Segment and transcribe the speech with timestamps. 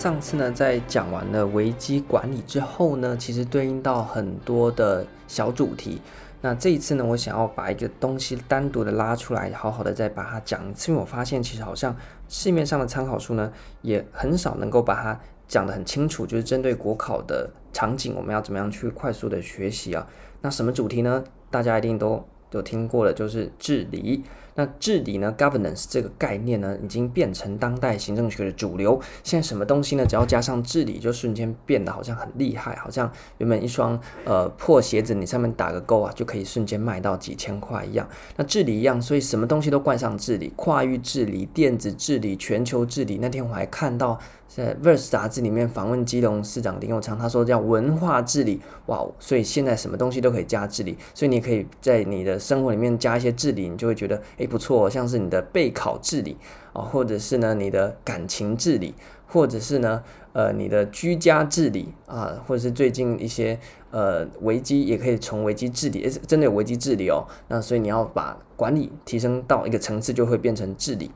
[0.00, 6.00] 上次呢，在讲完了危机管理之后呢，其实对应到很多的小主题。
[6.40, 11.94] 那这一次呢，我想要把一个东西单独的拉出来，好好的再把它讲一次，因为我发现其实好像
[12.30, 13.52] 市面上的参考书呢，
[13.82, 20.06] 也很少能够把它讲得很清楚，就是针对国考的场景，我们要怎么样去快速的学习啊？
[20.40, 21.22] 那什么主题呢？
[21.50, 24.24] 大家一定都有听过了，就是治理。
[24.60, 29.00] 那治理呢，governance 这个概念呢，已经变成当代行政学的主流。
[29.24, 30.04] 现在什么东西呢？
[30.04, 38.06] 只要加上治理，就瞬间变得好像很厉害，好像原本一双呃破鞋子，你上面打个勾啊，就可以瞬间卖到几千块一样。
[38.36, 43.16] 那治理一样，所以什么东西都冠上治理，跨域治理、电子治理、全球治理。
[43.16, 44.18] 那天我还看到
[44.52, 54.46] 在 Verse 杂志里面访问基隆市长林佑昌，他说叫文化治理，哇，所以现在什么东西都可以加治理，所以你可以在你的生活里面加一些治理，你就会觉得诶。
[54.48, 56.36] 不错，像是你的备考治理
[56.72, 58.92] 啊，或者是呢你的感情治理，
[59.28, 63.56] 或者是呢呃你的居家治理啊，或者是最近一些
[63.92, 67.24] 呃危机也可以从危机治理，诶，真的有危机治理哦。
[67.46, 71.12] 那所以你要把管理提升到一个层次，就会变成治理。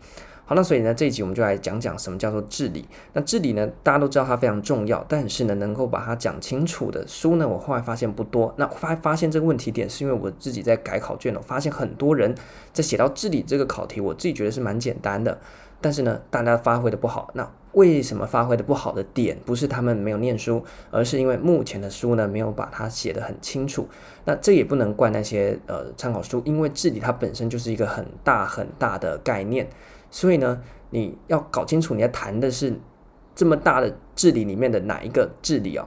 [0.46, 2.86] 好，那所以呢，这一集我们就来讲讲什么叫做治理。
[3.14, 8.52] 那治理呢，大家都知道它非常重要，但是呢，能够把它讲清楚的书呢，我后来发现不多。
[8.58, 12.34] 那发发现这个问题点，是因为我自己在改考卷，我发现很多人
[12.74, 15.38] 在写到治理这个考题，我自己觉得是蛮简单的，
[15.80, 17.30] 但是呢，大家发挥的不好。
[17.32, 23.88] 那为什么发挥的不好的点，不是他们没有念书，而是因为目前的书呢，没有把它写得很清楚。
[24.26, 29.66] 那这也不能怪那些呃参考书，因为治理它本身就是一个很大很大的概念。
[30.14, 32.72] 所以呢，你要搞清楚你要谈的是
[33.34, 35.84] 这么大的治理里面的哪一个治理哦？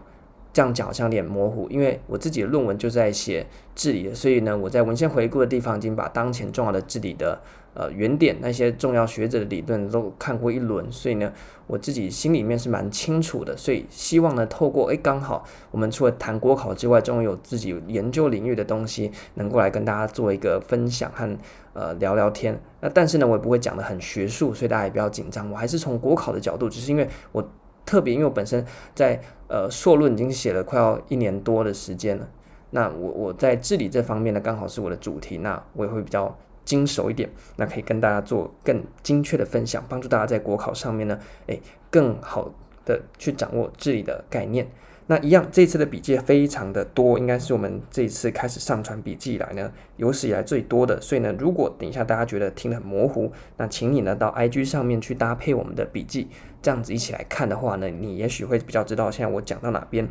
[0.51, 7.41] 这样讲好像有点模糊，因为我自己的论文就在写治理的，所以呢，我在文献回顾的地方已经把当前重要的治理的。
[7.79, 11.31] 呃，原点那些重要学者的理论都看过一轮，所以呢，
[11.67, 13.55] 我自己心里面是蛮清楚的。
[13.55, 21.37] 所以希望呢，透过诶，刚好我们除了谈国考之外，终于有自己研究领域的东西，能够来跟大家做一个分享和
[21.73, 22.59] 呃聊聊天。
[22.81, 25.47] 那但是呢，我也不会讲得很学术，所以大家也不要紧张。
[25.51, 27.47] 我还是从国考的角度，只是因为我
[27.85, 28.65] 特别，因为我本身
[28.95, 32.27] 在呃硕论已经写了快要一年多的时间了。
[32.71, 36.35] 那我我在治理这方面呢，刚好是我的主题，那我也会比较。
[36.67, 44.67] 精熟一点，那可以跟大家做更精确的分享，帮助大家在国考上面呢，诶，更好的去掌握治理的概念。
[45.09, 50.99] 那一样，这次的笔记非常的多，应该是我们这一次开始上传笔记以来呢，有史以来最多的。
[50.99, 56.27] 所以呢，如果等一下大家觉得听得很模糊，那请你呢到 IG 上面去搭配我们的笔记，
[56.61, 60.09] 这样子一起来看的话呢，你也许会比较知道现在我讲到哪边。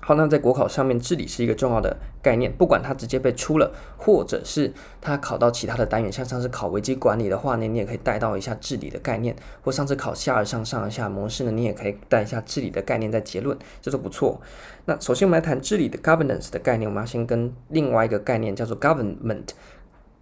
[0.00, 2.50] 好，那在国考上面，治理是一个重要的概念。
[2.50, 14.40] 不管它直接被出了，或者是它考到其他的单元，像上次考危机管理的话呢，你也可以带到一下治理的概念；或上次考下而上、上而下模式呢，你也可以带一下治理的概念在结论，这都不错。
[14.86, 19.48] 那首先我们来谈治理的 governance 的概念，我们要先跟另外一个概念叫做 government。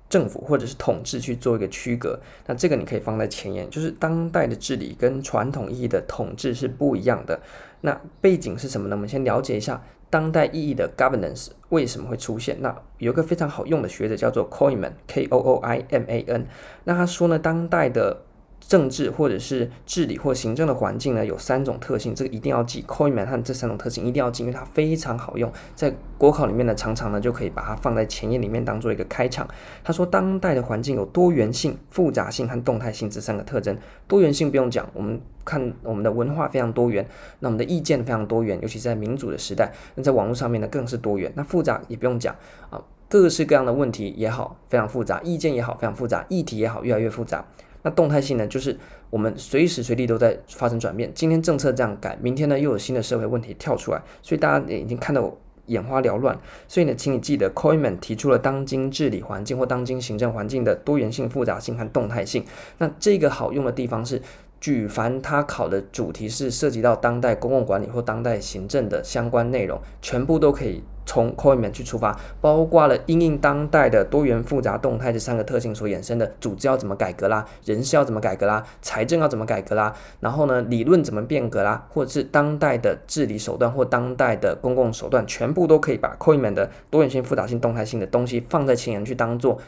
[0.09, 7.41] 政府或者是统治去做一个区隔，那这个你可以放在前言，就是当代的治理跟传统意义的统治是不一样的。
[7.87, 8.97] 那背景是什么呢？
[8.97, 9.81] 我们先了解一下
[10.11, 12.61] 当代意义的 governance 为什么会出现。
[12.61, 16.49] 那有一个非常好用的学者叫做 Kooiman，K O O I M A N。
[16.83, 18.25] 那他说呢，当代的
[18.69, 22.83] 政治或者是治理或行政的环境呢，有三种特性，这个一定要记。
[22.83, 29.47] Kooiman 和这三种特性一定要记，因为它非常好用，在国考里面呢，常常呢就可以把它放在前页里面当做一个开场。
[29.85, 33.77] 他说，当代的环境有多元性、复杂性和动态性这三个特征。
[34.09, 37.07] 多元性不用讲，我们看我们的文化非常多元，
[37.39, 41.33] 那我们的意见非常多元，尤其在民主的时代，那在网络上面呢更是多元。
[41.37, 42.35] 那复杂也不用讲
[42.71, 47.47] 啊，各式各样的问题也好，非常复杂；意见也好，非常复杂；议题也好，越来越复杂。
[47.87, 48.77] 那动态性呢，就是
[49.11, 51.09] 我们随时随地都在发生转变。
[51.15, 55.33] 今天政策这样改，明天呢又有新的社会问题跳出来，所以大家也已经看到
[55.67, 56.37] 眼花缭乱。
[56.67, 62.45] 所以呢，请你记得，Kooiman 提出了当今治理环境或当今行政环境的多元性、复杂性和动态性。
[62.79, 64.21] 那这个好用的地方是。
[64.59, 89.59] 举凡他考的主题是涉及到当代公共管理或当代行政的相关内容，全部都可以从 Kooiman 去出发，包括了因应当代的多元、复杂、动态这三个特性所衍生的组织要怎么改革啦，人事要怎么改革啦，财政要怎么改革啦，然后呢，理论怎么变革啦，或者是当代的治理手段或当代的公共手段，全部都可以把 Kooiman 的多元性、复杂性、动态性的东西放在前沿去当做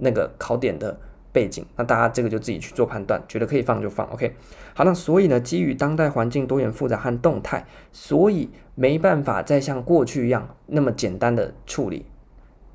[0.00, 0.98] 那个考点的。
[1.36, 4.34] 背景，那大家这个就自己去做判断，觉得可以放就放，OK。
[4.72, 12.06] 好，那所以呢，基于当代环境多元复杂和动态，所以没办法再像过去一样那么简单的处理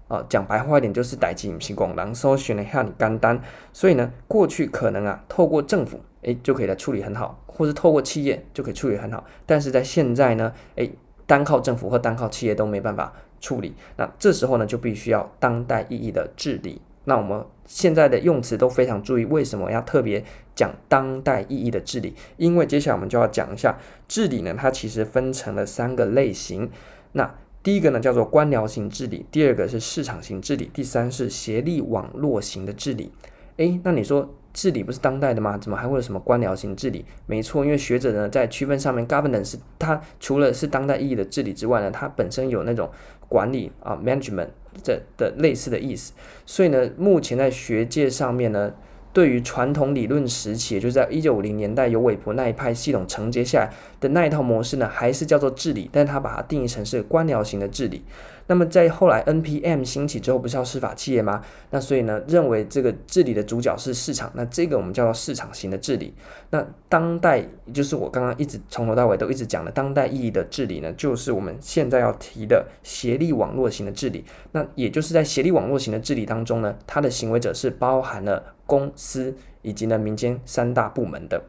[0.07, 3.41] 啊，讲白话一点就是代志不是广人所想的遐尔简单。
[3.73, 9.25] 所以呢，过去可能啊，透过政府诶就可以来处理很好，或是透过企业就可以处理很好。
[9.47, 10.93] 但是在现在呢，诶
[11.25, 13.73] 单靠政府或单靠企业都没办法处理。
[13.97, 16.79] 那这时候呢，就必须要当代意义的治理。
[17.05, 20.23] 那我们现在的用词都非常注意，为什么要特别
[20.55, 22.13] 讲当代意义的治理？
[22.37, 23.77] 因为接下来我们就要讲一下
[24.07, 26.69] 治理呢，它其实分成了三个类型。
[27.13, 27.33] 那
[27.63, 33.11] 第一个呢叫做官僚型治理，第二个是市场型治理，第三是协力网络型的治理。
[33.57, 35.57] 诶，那你说治理不是当代的吗？
[35.57, 37.05] 怎么还会有什么官僚型治理？
[37.25, 42.89] 没错，因为学者呢在区分上面，governance 它除了是当代意义的治理之外呢，它本身有那种
[43.27, 44.49] 管理啊 management
[44.83, 46.13] 这的类似的意思。
[46.45, 48.73] 所以呢，目前在学界上面呢。
[49.13, 53.69] 对于传统理论时期，也就是在一九五零年代由韦伯那一派系统承接下来
[53.99, 58.03] 的那一套模式呢，还是叫做治理，但是他把它定义成是官僚型的治理。
[58.47, 61.41] 那么在后来 NPM 兴起之后，不是要司法企业吗？
[61.69, 66.13] 那所以呢，认为这个治理的主角是市场，那这个我们叫做市场型的治理。
[66.49, 74.25] 那当代就是我刚刚一直从头到尾都一直讲的当代意义的治理呢，就是我们现在要提的协力网络型的治理。
[74.51, 81.43] 那也就是在协力网络型的治理当中呢，它的行为者是包含了公司以及呢民间三大部门的。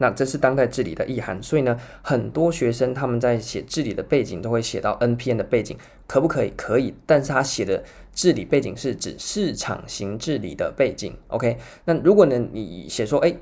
[0.00, 5.76] 那这是当代治理的意涵，所以呢，很多学生他们在写治理的背景都会写到 NPM 的背景，
[6.06, 6.52] 可不可以？
[6.56, 7.82] 可以，但是他写的
[8.14, 11.12] 治理背景是指市场型治理的背景。
[11.26, 13.34] OK，那如果呢，你写说，哎，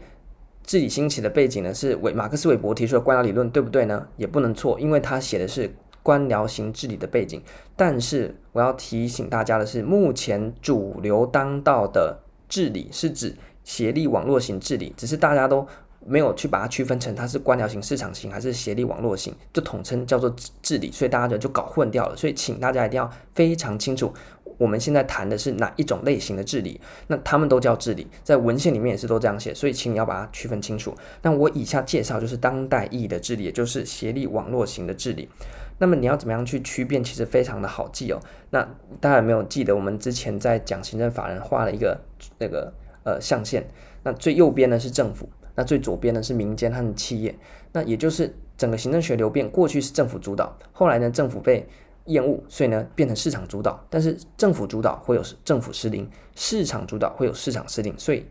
[0.64, 4.08] 治理兴起的背景呢是韦马克思韦伯提出的官僚理论，对不对呢？
[4.16, 5.70] 也不能错，因为他写的是
[6.02, 7.42] 官僚型治理的背景。
[7.76, 13.34] 但是我要提醒大家的是，目前主流当道的治理是指
[13.64, 15.66] 协力网络型治理，只是大家都。
[16.08, 20.32] 没有去把它区分成它是官僚型、市场型还是协力网络型，就统称叫做
[20.62, 22.16] 治理，所以大家就就搞混掉了。
[22.16, 24.14] 所以请大家一定要非常清楚，
[24.56, 30.94] 我们现在谈的是哪一种类型的治理，那他们都叫治理，在文献里面也是都这样写，所以请你要把它区分清楚。
[31.22, 35.28] 那我以下介绍就是当代意义的治理，也就是协力网络型的治理。
[35.78, 37.02] 那么你要怎么样去区辨？
[37.04, 38.20] 其实非常的好记哦。
[38.50, 38.62] 那
[39.00, 42.00] 大家有没有记得我们之前在讲行政法人画了一个
[42.38, 42.72] 那个
[43.04, 43.66] 呃象限？
[44.02, 45.28] 那最右边呢是政府。
[45.58, 47.34] 那最左边呢是民间和企业，
[47.72, 51.66] 那也就是整个行政学流变，过去是政府主导，后来呢政府被
[52.04, 53.82] 厌恶，所以呢变成市场主导。
[53.88, 58.26] 但是政府主导会有政府失灵，市场主导会有市场失灵，所以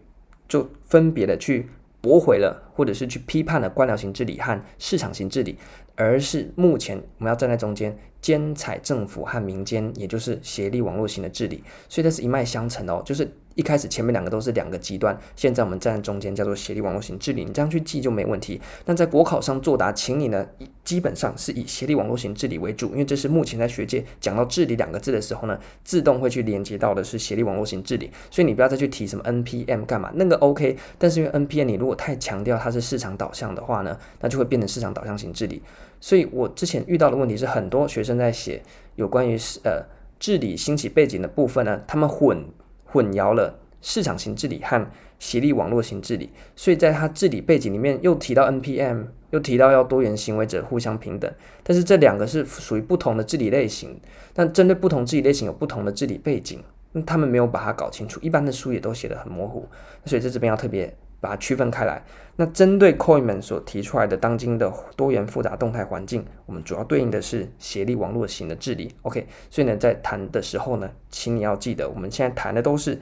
[0.47, 1.67] 就分别的去
[2.05, 5.57] 驳回了，或者是去批判了官僚型治理和市场型治理，
[5.95, 7.97] 而是目前我们要站在中间。
[8.21, 13.01] 兼采政府和民间，也就是协力网络型的治理，所以这是一脉相承的哦。
[13.05, 17.43] 就是一开始前面两个都是两个极端，现在我们站在中间，叫做协力网络型治理。
[17.43, 18.61] 你这样去记就没问题。
[18.85, 20.45] 那在国考上作答，请你呢，
[20.83, 28.11] 基本上是以协力网络型治理为主，因为这是目前在学界讲到治理两个字的时候呢，自动会去连接到的是协力网络型治理。
[28.29, 30.77] 所以你不要再去提什么 NPM 干嘛，那个 OK。
[30.97, 35.61] 但是因为 NPM 你如果太强调它是市场导向的话呢，那就会变成市场导向型治理。
[36.01, 38.61] 所以我之前遇到的问题是，很多学生在写
[38.95, 39.81] 有关于呃
[40.19, 42.45] 治理兴起背景的部分呢，他们混
[42.95, 44.89] 混淆了市场型治理和
[45.19, 51.29] 协力网络型治理，所以在他治理背景里面又提到 NPM，又提到要多元行为者互相平等，
[51.61, 53.99] 但是这两个是属于不同的治理类型，
[54.33, 59.67] 但针对不同治理类型有不同的治理背景，那他们没有把它搞清楚，一般的书也都写得很模糊，
[60.05, 60.95] 所以在这边要特别。
[61.19, 62.03] 把它区分开来。
[62.35, 68.93] 那针对 Coinman 所提出来的当今的多元复杂动态环境，我们主要对应的是协力网络型的治理。
[69.03, 72.99] OK，所以呢，在谈的时候呢，请你要记得，我们现在谈的都是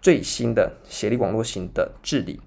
[0.00, 2.40] 最新的协力网络型的治理。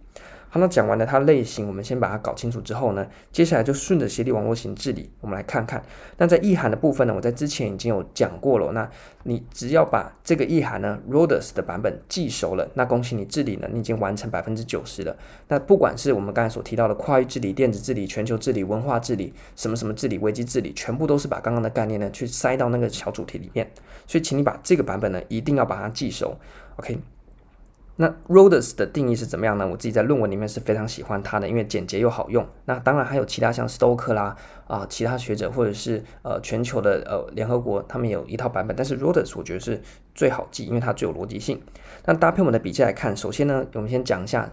[0.53, 5.81] 好，那讲完了它类型，我们先把它搞清楚之后呢，接下来就顺着协力网络型治理，我们来看看。
[6.17, 8.72] 那在意涵的部分呢，我在之前已经有讲过了。
[8.72, 8.88] 那
[9.24, 15.17] 你只要把这个意涵呢，Rhodes 的版本记熟了，那恭喜你治理呢，你已经完成百分之九十了。
[15.48, 23.67] 那不管是我们刚才所提到的跨域治理、电子治理、全球治理、文化治理、什么什么治理、危机治理，全部都是把刚刚的概念呢去塞到那个小主题里面。
[24.05, 26.38] 所以，请你把这个版本呢，一定要把它记熟。
[26.75, 27.00] OK。
[27.95, 29.67] 那 Rhodes 的定义是怎么样呢？
[29.67, 32.43] 我自己在论文里面是非常喜欢它的，因为简洁又好用。
[32.65, 34.35] 那当然还有其他像 Stoker 啦
[34.65, 38.75] 啊、其他学者或者是呃全球的呃联合国，他们有一套版本。
[38.75, 39.79] 但是 Rhodes 我觉得是
[40.15, 41.62] 最好记，因为它最有逻辑性。
[42.05, 44.51] 那搭配我们的笔记来看，首先呢，我们先讲一下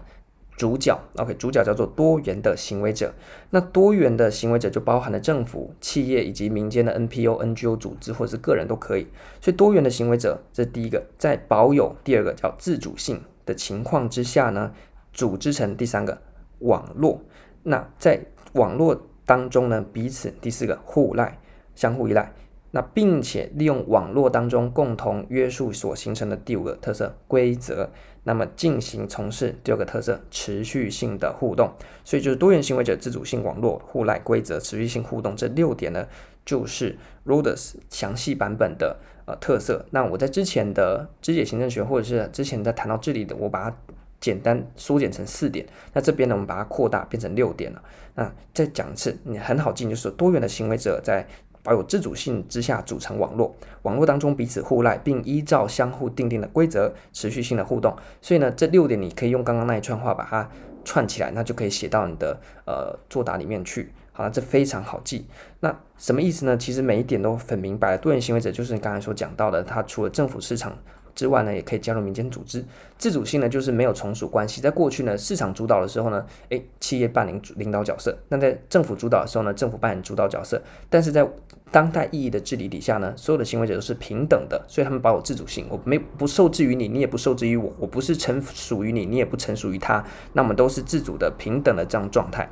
[0.55, 0.99] 主角。
[1.15, 3.11] OK，主角叫做多元的行为者。
[3.49, 9.07] 那多元的行为者就包含了政府、企业以及民间的 NPO、NGO 组织或者是个人都可以。
[9.39, 13.19] 所以多元的行为者，这是第一个，在保有第二个叫自主性。
[13.45, 14.73] 的情况之下呢，
[15.13, 16.21] 组织成第三个
[16.59, 17.21] 网络。
[17.63, 18.21] 那在
[18.53, 21.39] 网络当中呢，彼此第四个互赖，
[21.75, 22.33] 相互依赖。
[22.73, 27.89] 那并且利用网络当中共同约束所形成的第五个特色规则，
[28.23, 31.73] 那么进行从事第二个特色持续性的互动。
[32.05, 36.07] 所以就是多元行为者、自主性网络、互赖规则、持续性互动这六点呢，
[36.45, 38.99] 就是 Rhodes 详细版本的
[39.31, 39.85] 呃特色。
[39.91, 43.77] 那我在之前的知解行政学或者是之前在谈到这里的，我把它
[44.19, 45.65] 简单缩减成四点。
[45.93, 47.81] 那这边呢，我们把它扩大变成六点了。
[48.15, 51.25] 那再讲一次，你很好记，就是多元的行为者在。
[51.63, 57.95] 保有自主性之下组成网络，网络当中彼此互赖，并依照相互订定的规则持续性的互动。
[58.19, 60.49] 所以呢，这六点你可以用刚刚那一串话把它
[60.83, 62.35] 串起来，那就可以写到你的
[62.65, 63.93] 呃作答里面去。
[64.21, 65.25] 啊，这非常好记。
[65.59, 66.55] 那什么意思呢？
[66.55, 67.97] 其实每一点都很明白。
[67.97, 70.77] 多元行为者就是你刚才所讲到的，它除了政府市场。
[71.13, 72.63] 之外呢，也可以加入民间组织。
[72.97, 74.61] 自主性呢，就是没有从属关系。
[74.61, 80.61] 在过去呢，市场主导的时候呢，诶，企业扮演领导角色；那在政府主导的时候呢，政府扮演主导角色。
[80.89, 81.27] 但是在
[81.69, 85.67] 当代意义的治理底下呢，所有的行为者都是平等的，所以他们保有自主性。
[85.69, 87.73] 我没不受制于你，你也不受制于我。
[87.77, 90.01] 我不是臣属于你，你也不臣属于他。
[90.31, 92.49] 那我们都是自主的、平等的这样状态。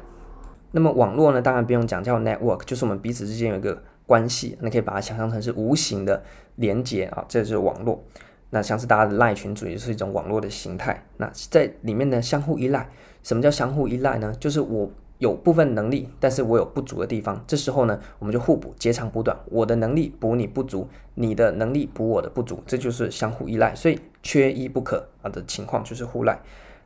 [0.71, 4.57] 那么网络呢，当然不用讲，叫 network，就是我们彼此之间有一个关系。
[4.61, 6.23] 你可以把它想象成是无形的
[6.55, 8.03] 连接啊，这就是网络。
[8.51, 11.05] 那像是大家的赖群组也是一种网络的形态。
[11.17, 12.89] 那在里面呢，相互依赖。
[13.21, 14.33] 什么叫相互依赖呢？
[14.39, 17.43] 就是我有部分能力，但是我有不足的地方。
[17.45, 19.37] 这时候呢，我们就互补，截长补短。
[19.47, 23.75] 我的能力补你不足，你的能力补我的不足，这就是相互依赖。
[23.75, 26.39] 所以缺一不可啊的情况就是互赖。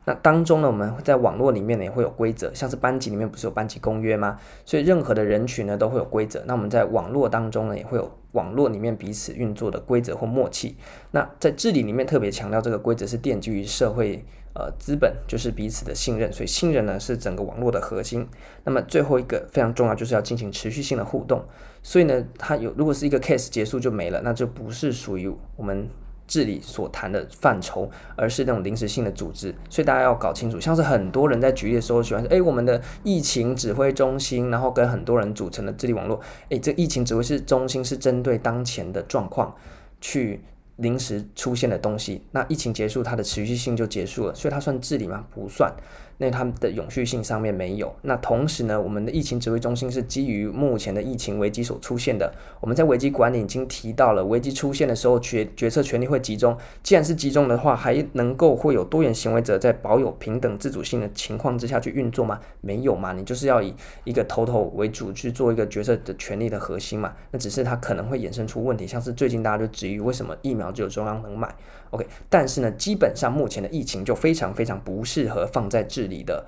[0.06, 4.38] 那当中呢，我们在网络里面呢也会有规则，像是班级里面不是有班级公约吗？
[4.66, 6.42] 所以任何的人群呢都会有规则。
[6.46, 10.76] 那我们在网络当中呢也会有网络里面彼此运作的规则或默契。
[11.12, 14.22] 那在治理里面特别强调这个规则是奠基于社会
[14.54, 16.30] 呃资本，就是彼此的信任。
[16.30, 18.28] 所以信任呢是整个网络的核心。
[18.64, 21.42] 那么最后一个非常重要，就是要进行持续性的互动。
[21.82, 25.88] 所以呢，它有如果是一个 case 结束就没了，那就不是属于我们。
[26.26, 30.60] 治理所谈的范畴，而是那种临时性的组织，所以大家要搞清楚。
[30.60, 36.20] 像是很多人在举例的时候喜欢说：“诶，我们的疫情指挥中心，然后跟很多人组成的治理网络。
[36.48, 39.54] 诶，这疫情指挥是中心是针对当前的状况
[40.00, 40.40] 去
[40.76, 42.22] 临时出现的东西。
[42.32, 45.26] 那疫情结束，它的持续性就结束了，所以它算治理吗？
[45.34, 45.72] 不算。”
[46.18, 47.94] 那他们的永续性上面没有。
[48.02, 52.32] 那同时呢，我们的疫情指挥中心是基于目前的疫情危机所出现的。
[52.60, 56.56] 我们在危机管理已经提到了，危机出现的时候，决决策权力会集中。
[56.82, 62.40] 既然是集中的话，还能够会有多元行为者在保有平等自主性的情况之下去运作吗？
[62.60, 67.14] 没有嘛，你就是要以一个头头为主去做一个决策的权力的核心嘛。
[67.30, 71.54] 那只是它可能会衍生出问题，像是最近大家就质疑为什么疫苗只有中央能买。
[71.90, 76.44] OK，但是呢，基本上目前的疫情就非常非常不适合放在治治理的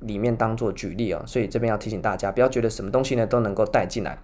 [0.00, 4.16] 里面当做举例啊、所以这边要提醒大家，不要觉得什么东西呢都能够带进来，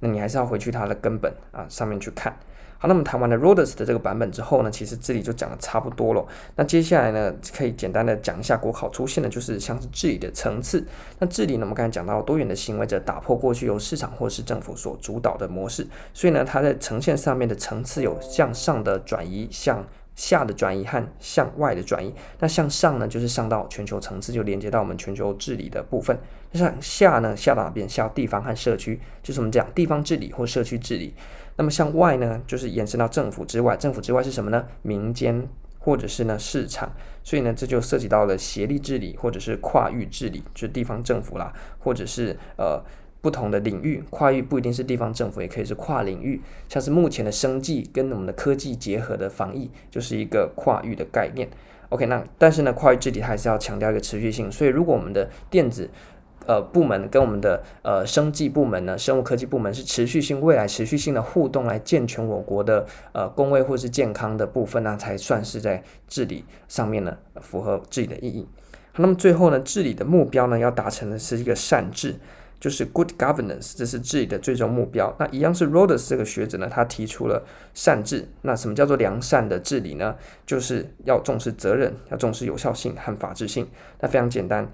[0.00, 2.34] 那你还是要回去它的根本啊上面去看。
[2.78, 6.26] 好，那么谈完了 Rhodes 的这个版本之后呢，其实这里就讲的差不多了。
[6.56, 10.84] 那接下来呢，可以简单的讲一下国考出现的就是像是治理的层次。
[11.18, 19.86] 那治理呢，我们刚才讲到多元的行为者打破过去由市场或是政府所主导的模式，所以呢，它在呈现上面的层次有向上的转移，向
[20.20, 26.14] 下的转移和向外的转移，那向上呢，就是上到全球层次，就连接到我们全球治理的部分。
[26.52, 27.88] 那向下呢，下到哪边？
[27.88, 31.14] 下到地方和社区，就是我们讲地方治理或社区治理。
[31.56, 33.74] 那么向外呢，就是延伸到政府之外。
[33.78, 34.66] 政府之外是什么呢？
[34.82, 35.48] 民间
[35.78, 36.92] 或者是呢市场。
[37.24, 42.78] 所以呢，这就涉及到了协力治理或者是跨域治理，就地方政府啦，或者是呃。
[43.20, 46.40] 不同的领域，跨域不一定是地方政府，也可以是跨领域。
[46.68, 51.48] 像是目前的生计跟我们的科技结合的防疫，就是一个跨域的概念。
[51.90, 54.50] OK，那但是呢，跨域治理还是要强调一个持续性。
[54.50, 55.90] 所以，如果我们的电子
[56.46, 68.48] 呃部门跟我们的呃生技部门呢，生物科技部门是持续性、未来持续性的互动来健全我国的呃公卫或是健康的部分呢，才算是在治理上面呢符合治理的意义。
[68.96, 72.14] 那么最后呢，治理的目标呢，要达成的是一个善治。
[72.60, 75.16] 就是 good governance，这是治理的最终目标。
[75.18, 78.28] 那一样是 Rhodes 这个学者呢，他提出了善治。
[78.42, 80.14] 那什么叫做良善的治理呢？
[80.44, 83.66] 就是要重视责任，要重视有效性和法治性。
[84.00, 84.70] 那非常简单，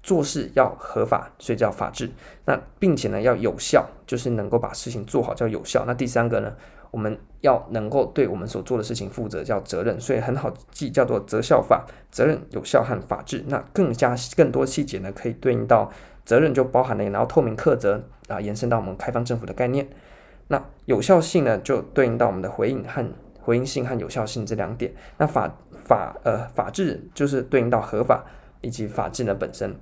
[0.00, 2.08] 做事要合法，所以叫法治。
[2.46, 5.84] 那并且呢要有效，就是能够把事情做好叫有效。
[5.84, 6.54] 那第三个呢，
[6.92, 10.00] 我们要能够对我们所做的事情负责，叫责任。
[10.00, 13.42] 所以很好记，叫做责效法，责任、有效和法治。
[13.48, 15.90] 那更加更多细节呢，可以对应到。
[16.24, 19.88] 责任就包含了，然后透明课责啊，延伸到我们开放政府的概念。
[20.48, 23.04] 那有效性呢，就对应到我们的回应和
[23.40, 24.92] 回应性和有效性这两点。
[25.18, 25.50] 那法
[25.84, 28.24] 法呃法治就是对应到合法
[28.60, 29.74] 以及法治的本身。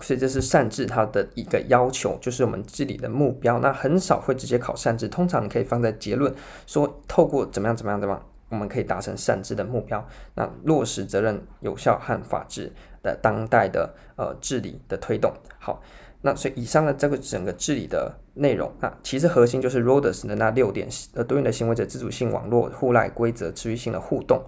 [0.00, 3.58] 所以这是善治它的一个要求，就是我们治理的目标。
[3.58, 6.34] 那很少会直接考善治，通常你可以放在结论，
[6.66, 10.06] 说透过怎么样怎么样怎么样，我们可以达成善治的目标。
[10.36, 12.70] 那落实责任、有效和法治
[13.02, 15.32] 的当代的呃治理的推动。
[15.58, 15.82] 好，
[16.20, 24.44] 那所以以上的这个整个治理的内容，那其实核心就是 Roders 的那六点呃多元的行为者自主性网络互赖规则持续性的互动。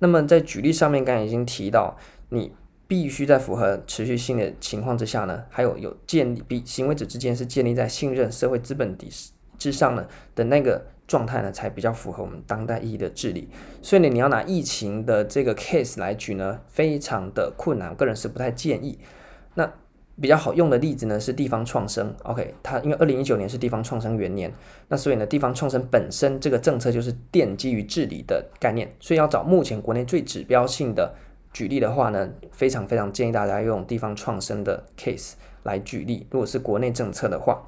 [0.00, 1.96] 那么在举例上面，刚才已经提到
[2.28, 2.54] 你。
[2.86, 9.10] 必须在符合持续性的情况之下呢，还有有建立比行为者之间是建立在信任社会资本底
[9.56, 13.48] 之上呢的那个状态呢，才比较符合我们当代意义的治理。
[13.82, 18.98] 所以呢，你要拿疫情的这个 case 来举呢，非常的困难，我个人是不太建议。
[19.54, 19.72] 那
[20.20, 24.52] 比较好用的例子呢是地方创生，OK，它因为二零一九年是地方创生元年，
[24.88, 31.14] 那所以呢，地方创生本身这个政策就是奠基于治理的概念，所以要找目前国内最指标性的。
[31.52, 36.26] 举例的话呢，非常非常建议大家用地方创生的 case 来举例。
[36.32, 37.62] 如果是国内政策的话，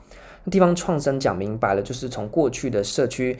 [0.50, 3.36] 地方创生讲明白了，就是从过去的社区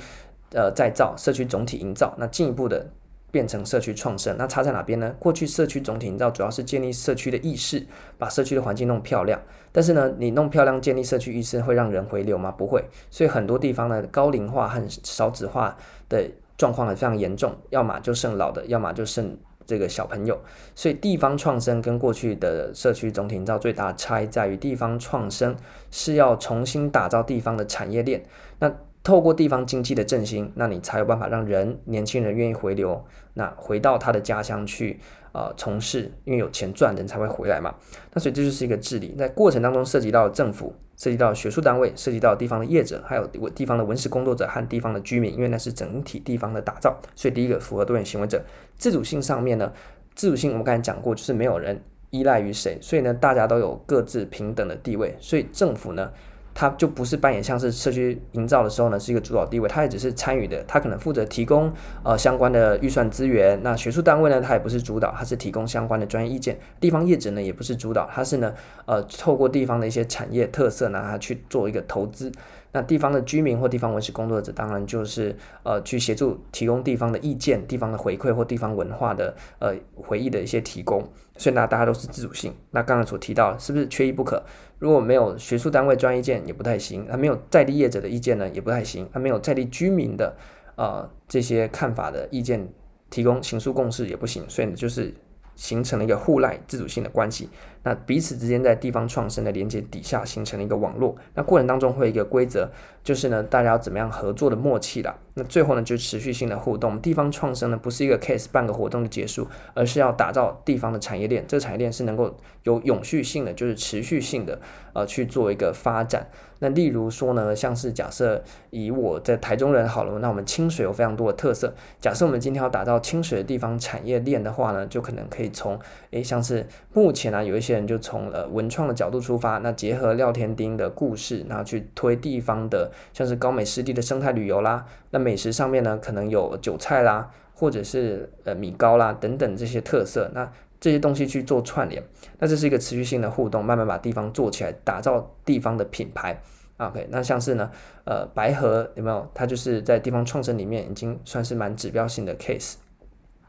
[0.52, 2.90] 呃再造、社区总体营造，那进一步的
[3.30, 4.36] 变成社区创生。
[4.38, 5.14] 那差在哪边呢？
[5.18, 7.86] 过去社区总体营造主要是建立社区的意识，
[8.18, 9.40] 把社区的环境弄漂亮。
[9.72, 12.50] 但是呢，你弄漂亮、建立社区意识会让人回流吗？
[12.50, 12.84] 不会。
[13.10, 15.76] 所以很多地方呢，高龄化和少子化
[16.08, 19.36] 的状况呢非常严重，要么就剩老的，要么就剩。
[19.66, 20.38] 这个小朋友，
[20.74, 25.56] 所以地方创生跟过去的社区总体营造最大的差异在于，地方创生
[25.90, 28.22] 是要重新打造地方的产业链，
[28.60, 33.04] 那透过地方经济的振兴，那你才有办法让人年轻人愿意回流，
[33.34, 35.00] 那回到他的家乡去。
[35.36, 37.74] 呃，从事，因为有钱赚，人才会回来嘛。
[38.14, 46.98] 那所以这就是一个治理，在过程当中涉及到政府、涉及到学术单位、涉及到地方的业者，还有地方的文史工作者和地方的居民，因为那是整体地方的打造。
[47.14, 48.42] 所以第一个符合多元行为者
[48.78, 49.70] 自主性上面呢，
[50.14, 56.10] 自主性我们刚才讲过，就是没有人依赖于谁，所以呢，大家都有各自平等的地位，所以政府呢。
[56.58, 61.70] 他就不是扮演像是社区营造的时候呢，是一个主导地位，他也只是参与的，他可能负责提供
[62.02, 63.60] 呃相关的预算资源。
[63.62, 66.58] 那学术单位呢，他也不是主导，他是提供相关的专业意见。
[66.80, 68.54] 地方业者呢，也不是主导，他是呢
[68.86, 72.32] 呃透过地方的一些产业特色呢，他去做一个投资。
[72.72, 81.02] 那地方的居民或地方文史工作者，当然就是呃去协助提供地方的意见、地方的回馈或地方文化的呃回忆的一些提供。
[81.38, 82.54] 所以呢，大家都是自主性。
[82.70, 84.42] 那刚刚所提到，是不是缺一不可？
[84.78, 90.36] 如果没有学术单位专业意见也不太行，他没有在地业者的意见呢也不太行，他没有在地居民的
[90.74, 92.68] 啊这些看法的意见
[93.08, 95.14] 提供行述共识也不行，所以呢就是
[95.54, 97.48] 形成了一个互赖自主性的关系。
[97.86, 102.68] 那彼此之间在地方创生的连接底下形成了一个网络，那过程当中会有一个规则，
[103.04, 105.16] 就是呢大家要怎么样合作的默契啦。
[105.34, 107.00] 那最后呢就持续性的互动。
[107.00, 114.58] 地方创生呢不是一个 case 半个活动的结束，而是要打造地方的产业链，这个产业链是能够有永续性的，就是持续性的
[114.92, 116.26] 呃去做一个发展。
[116.58, 121.74] 那例如说呢，像是假设以我在台中人好了，那我们清水有非常多的特色。
[122.00, 125.78] 假设我们今天要打造清水的地方产业链的话呢，就可能可以从
[126.12, 127.75] 诶像是目前呢、有一些。
[127.84, 134.86] 就从呃文创的角度出发，那结合廖天丁的故事，然后去推地方的像是高美湿地的生态旅游啦。
[135.10, 140.30] 那美食上面呢，可能有韭菜啦，或者是呃米糕啦等等这些特色。
[140.32, 142.00] 那这些东西去做串联，
[142.38, 146.40] 那这是一个持续性的互动，慢慢把地方做起来，打造地方的品牌。
[146.76, 147.70] OK，那像是呢，
[148.04, 149.26] 呃白河有没有？
[149.32, 152.74] 它就是在地方创生里面已经算是蛮指标性的 case。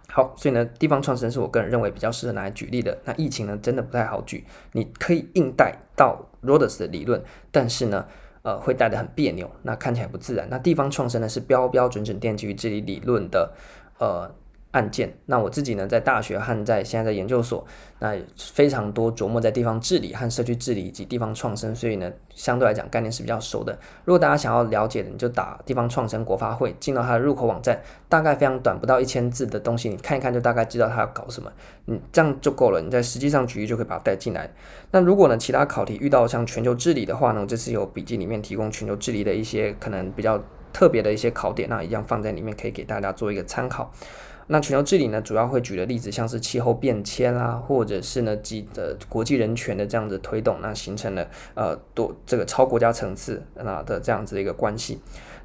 [0.10, 2.98] 好，所以呢，地方创生是我个人认为比较适合拿来举例的。
[3.06, 4.44] 那疫情呢，真的不太好举。
[4.72, 8.06] 你可以硬带到 Roders 的理论，但是呢，
[8.42, 10.48] 呃，会带得很别扭，那看起来不自然。
[10.50, 13.54] 那地方创生呢，是标标准准奠基于治理理论的，
[14.00, 14.32] 呃。
[14.72, 17.66] 案件，那我自己呢，在大学和在现在在研究所，
[18.00, 23.78] 那非常多琢磨在地方治理和社区治理以及地方创生，所以呢，相对来讲概念是比较熟的。
[24.04, 31.52] 如果大家想要了解的，你就打地方创生国发会，进到它的入口网站，大概非常短，不到一千字的东西，你看一看就大概知道它要搞什么，
[31.86, 32.82] 你这样就够了。
[32.82, 34.52] 你在实际上举例就可以把它带进来。
[34.92, 40.40] 那如果呢，其他考题遇到像全球治理的话呢，这次有笔记里面提供全球治理的一些可能比较
[40.74, 43.92] 特别的一些考点，那一样放在里面，可以给大家做一个参考。
[44.48, 55.00] 那全球治理呢，主要会举的例子像是气候变迁啦，或者是呢，几的国际人权的这样子推动，那形成了呃多这个超国家层次啊的这样子的一个关系。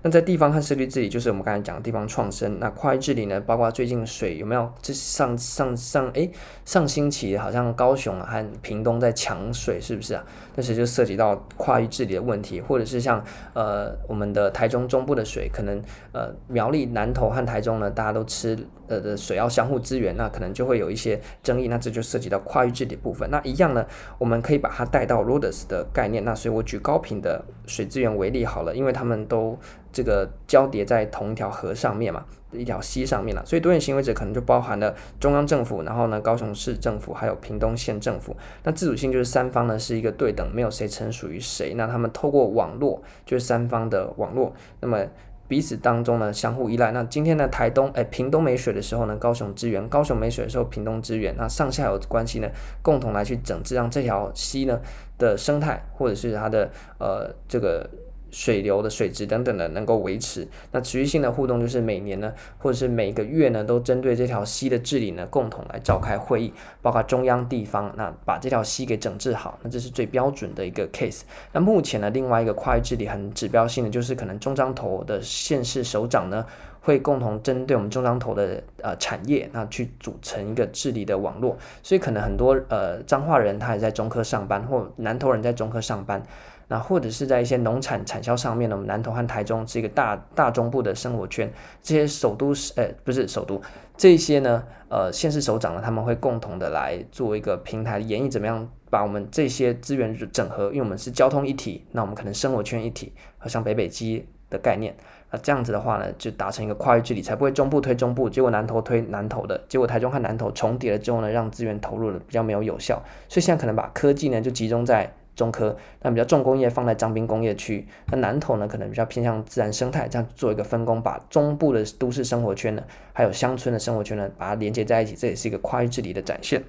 [0.04, 2.58] 那在地方和社区治理，就是我们刚才讲的地方创生。
[2.58, 4.68] 那跨域治理呢，包括最近水有没有？
[4.82, 6.28] 这上上上哎，
[6.64, 10.24] 上星期好像高雄和屏东在抢水，是不是啊？
[10.56, 13.22] 但是就涉及到跨域治理的问题，或者是像
[13.54, 21.68] 呃我们的台中中部的水，可能呃苗栗南投和台中呢，大家都吃呃的水要相互支援，那可能就会有一些争议。
[21.68, 23.30] 那这就涉及到跨域治理部分。
[23.30, 23.86] 那一样呢，
[24.18, 26.24] 我们可以把它带到 RODUS 的概念。
[26.24, 29.56] 那所以我举高频的水资源为例好了，因为他们都。
[29.92, 38.34] 这个交叠在同一条河上面嘛，一条溪上面了，所以多元行为者可能就包含了中央政府，然后呢，高雄市政府，还有屏东县政府。
[38.64, 41.74] 那自主性就是三方呢是一个对等，没有谁臣属于谁。
[41.74, 45.04] 那他们透过网络，就是三方的网络，那么
[45.46, 46.92] 彼此当中呢相互依赖。
[46.92, 51.34] 那今天呢台东哎屏东没水的时候呢，高雄支援；高雄没水的时候，屏东支援。
[51.36, 52.48] 那上下游关系呢，
[52.80, 54.80] 共同来去整治，让这条溪呢
[55.18, 57.88] 的生态或者是它的呃这个。
[58.32, 71.20] 水流的水质等等的能够维持，那持续性的互动就是每年呢，或者是每个月呢，都针对这条溪的治理呢，共同来召开会议，包括中央地方，那把这条溪给整治好，那这是最标准的一个 case。
[71.52, 76.44] 那目前呢，另外一个跨域治理很指标性的就是可能中张头的县市首长呢，
[76.82, 86.22] 会共同针对我们中彰投的呃产业，那去组成一个治理的网络，所以可能很多呃彰化人他也在中科上班，或南投人在中科上班。
[86.68, 93.60] 那或者是在一些农产产销上面呢，我们南投和台中是一个大大中部的生活圈，这些首都是呃不是首都，
[93.94, 104.96] 这些呢呃县市首长呢他们会共同的来做一个平台演绎，怎么样把我们这些资源整合，因为我们是交通一体，那我们可能生活圈一体，好像北北基的概念，
[105.32, 115.12] 那这样子的话呢，就达成一个跨域治理，才不会中部推中部，结果南投推南投的，结果台中和南投重叠了之后呢，让资源投入的比较没有有效，所以现在可能把科技呢就集中在。
[115.34, 122.82] 中科，那比较重工业放在彰滨工业区，那南投呢可能比较偏向自然生态，这样做一个分工，把中部的都市生活圈呢，
[123.14, 126.62] 还有乡村的生活圈呢，把它连接在一起，这也是一个跨域治理的展现。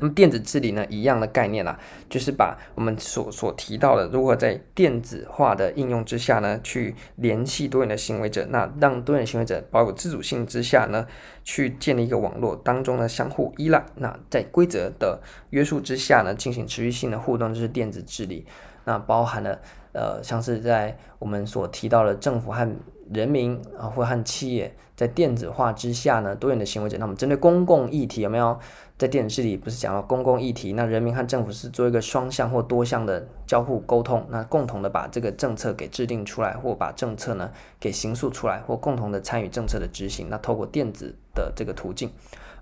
[0.00, 11.06] 那么电子治理呢，一样的概念啦，就是把我们所所提到的，如何在电子化的应用之下呢，去联系多元的行为者，那让多元行为者保有自主性之下呢，
[11.44, 18.46] 去建立一个网络当中呢相互依赖，那在规则的约束之下呢，进行持续性的互动，就是电子治理。
[18.84, 19.60] 那包含了
[19.92, 22.66] 呃，像是在我们所提到的政府和
[23.12, 28.58] 人民啊，或和企业在电子化之下呢，多元的行为者，那我们针对公共议题有没有？
[28.96, 42.12] 在电子治理不是讲到公共议题，那人民和政府是做一个双向或多项的交互沟通，那共同的把这个政策给制定出来，或把政策呢给形塑出来，或共同的参与政策的执行，那透过电子的这个途径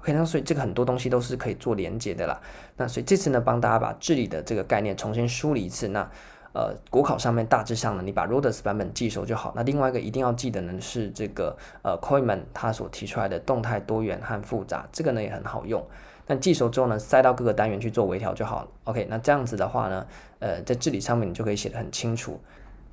[0.01, 2.41] ，OK，那所以这个很多东西都是可以做连接的啦。
[2.77, 5.89] 那所以这次呢，帮大家把治理的这个概念重新梳理一次。
[5.89, 6.09] 那
[6.53, 9.53] 呃，国考上面大致上呢，你把 RODUS 版本记熟就好。
[9.55, 15.85] 那另外一个一定要记得呢是这个呃 Koillman 他所提出来的动态多元和复杂，这个呢也很好用。
[16.27, 18.69] 那记熟之后呢，塞到各个单元去做微调就好了。
[18.85, 20.07] OK，那这样子的话呢，
[20.41, 22.41] 呃，在治理上面你就可以写得很清楚。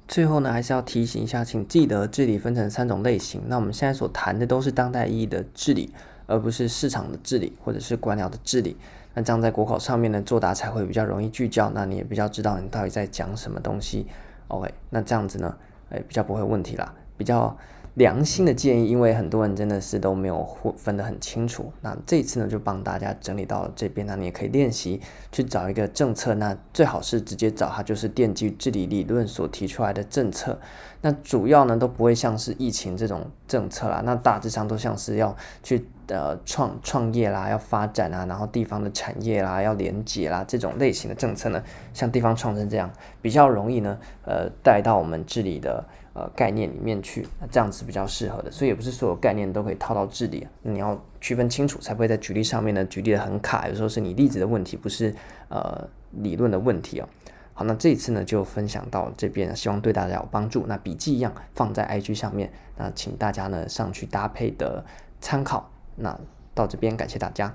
[0.08, 3.42] 最后呢，还是要提醒一下，请记得治理分成三种类型。
[3.48, 5.92] 那我们现在所谈的都是当代意义的治理，
[6.28, 8.78] 而不是市场的治理或者是官僚的治理。
[9.16, 14.06] 那这样在国考上面呢，作答才会比较容易聚焦，那你也比较知道你到底在讲什么东西。
[14.50, 15.58] OK，那这样子呢，
[15.90, 17.58] 哎，比较不会问题啦，比较。
[17.96, 21.72] 良心的建议，因为很多人真的是都没有分得很清楚。
[21.82, 25.00] 那这一次呢，就帮大家整理到这边，那你也可以练习
[25.32, 26.34] 去找一个政策。
[26.36, 30.60] 那最好是直接找它，就是电机治理理论所提出来的政策。
[31.00, 45.86] 那主要呢都不会像是疫情这种政策啦，那大致上都像是要去呃创创业啦，要发展啊，然后地方的产业啦要连接啦这种类型的政策呢，像地方创生这样比较容易呢，呃带到我们治理的。
[46.16, 55.14] 呃，概念里面去，那这样子比较适合的，所以也不是所有概念都可以套到治理，你要区分清楚，才不会在举例上面呢举例的很卡，有时候是你例子的问题，不是
[55.50, 57.10] 呃理论的问题哦。
[57.54, 60.66] 好，那这一次呢就分享到这边，希望对大家有帮助。
[60.68, 64.86] 那笔记一样放在 IG 上面，那请大家呢上去搭配的
[65.20, 65.70] 参考。
[65.98, 66.18] 那
[66.54, 67.54] 到这边感谢大家。